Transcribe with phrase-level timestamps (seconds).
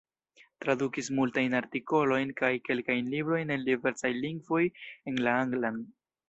[0.63, 4.63] Tradukis multajn artikolojn kaj kelkajn librojn el diversaj lingvoj
[5.13, 5.79] en la anglan.